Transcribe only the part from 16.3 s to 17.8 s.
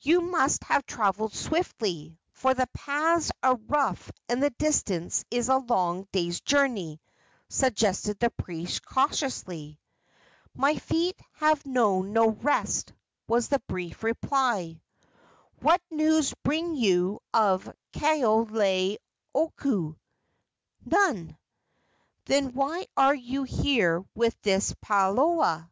bring you of